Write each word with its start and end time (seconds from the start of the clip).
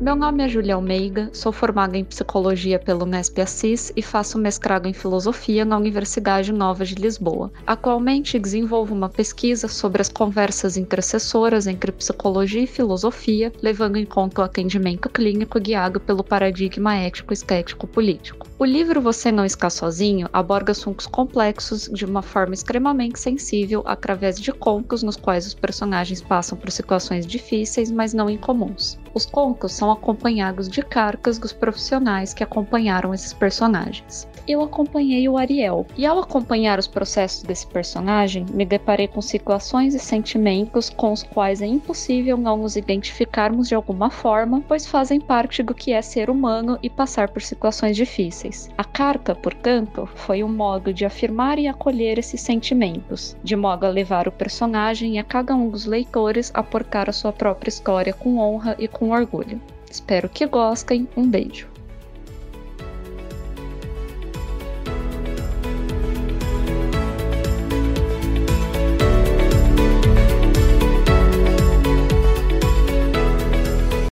Meu 0.00 0.14
nome 0.14 0.44
é 0.44 0.48
Julia 0.48 0.76
Almeida, 0.76 1.30
sou 1.32 1.50
formada 1.50 1.96
em 1.98 2.04
Psicologia 2.04 2.78
pelo 2.78 3.02
Unesp 3.02 3.40
Assis 3.40 3.92
e 3.96 4.00
faço 4.00 4.38
mestrado 4.38 4.86
em 4.86 4.92
Filosofia 4.92 5.64
na 5.64 5.76
Universidade 5.76 6.52
Nova 6.52 6.84
de 6.84 6.94
Lisboa. 6.94 7.50
Atualmente 7.66 8.38
desenvolvo 8.38 8.94
uma 8.94 9.08
pesquisa 9.08 9.66
sobre 9.66 10.00
as 10.00 10.08
conversas 10.08 10.76
intercessoras 10.76 11.66
entre 11.66 11.90
psicologia 11.90 12.62
e 12.62 12.66
filosofia, 12.68 13.52
levando 13.60 13.96
em 13.96 14.04
conta 14.04 14.42
o 14.42 14.44
atendimento 14.44 15.08
clínico 15.08 15.58
guiado 15.58 15.98
pelo 15.98 16.22
paradigma 16.22 16.94
ético-estético-político. 16.94 18.46
O 18.58 18.64
livro 18.64 19.02
Você 19.02 19.30
Não 19.30 19.44
Está 19.44 19.68
Sozinho 19.68 20.30
aborda 20.32 20.72
assuntos 20.72 21.06
complexos 21.06 21.90
de 21.92 22.06
uma 22.06 22.22
forma 22.22 22.54
extremamente 22.54 23.20
sensível 23.20 23.82
através 23.84 24.40
de 24.40 24.50
contos 24.50 25.02
nos 25.02 25.14
quais 25.14 25.46
os 25.46 25.52
personagens 25.52 26.22
passam 26.22 26.56
por 26.56 26.70
situações 26.70 27.26
difíceis, 27.26 27.90
mas 27.90 28.14
não 28.14 28.30
incomuns. 28.30 28.98
Os 29.12 29.26
contos 29.26 29.72
são 29.72 29.92
acompanhados 29.92 30.70
de 30.70 30.80
cartas 30.80 31.38
dos 31.38 31.52
profissionais 31.52 32.32
que 32.32 32.42
acompanharam 32.42 33.12
esses 33.12 33.34
personagens. 33.34 34.26
Eu 34.48 34.62
acompanhei 34.62 35.28
o 35.28 35.36
Ariel, 35.36 35.84
e 35.96 36.06
ao 36.06 36.20
acompanhar 36.20 36.78
os 36.78 36.86
processos 36.86 37.42
desse 37.42 37.66
personagem, 37.66 38.46
me 38.52 38.64
deparei 38.64 39.08
com 39.08 39.20
situações 39.20 39.94
e 39.94 39.98
sentimentos 39.98 40.88
com 40.88 41.12
os 41.12 41.24
quais 41.24 41.60
é 41.60 41.66
impossível 41.66 42.36
não 42.36 42.56
nos 42.56 42.76
identificarmos 42.76 43.68
de 43.68 43.74
alguma 43.74 44.08
forma, 44.08 44.62
pois 44.68 44.86
fazem 44.86 45.20
parte 45.20 45.64
do 45.64 45.74
que 45.74 45.92
é 45.92 46.00
ser 46.00 46.30
humano 46.30 46.78
e 46.80 46.88
passar 46.88 47.28
por 47.28 47.42
situações 47.42 47.96
difíceis. 47.96 48.70
A 48.78 48.84
carta, 48.84 49.34
portanto, 49.34 50.08
foi 50.14 50.44
um 50.44 50.48
modo 50.48 50.94
de 50.94 51.04
afirmar 51.04 51.58
e 51.58 51.66
acolher 51.66 52.16
esses 52.16 52.40
sentimentos, 52.40 53.36
de 53.42 53.56
modo 53.56 53.84
a 53.84 53.90
levar 53.90 54.28
o 54.28 54.32
personagem 54.32 55.14
e 55.14 55.18
a 55.18 55.24
cada 55.24 55.56
um 55.56 55.68
dos 55.68 55.86
leitores 55.86 56.52
a 56.54 56.62
porcar 56.62 57.10
a 57.10 57.12
sua 57.12 57.32
própria 57.32 57.68
história 57.68 58.12
com 58.12 58.38
honra 58.38 58.76
e 58.78 58.86
com 58.86 59.10
orgulho. 59.10 59.60
Espero 59.90 60.28
que 60.28 60.46
gostem. 60.46 61.08
Um 61.16 61.26
beijo. 61.26 61.75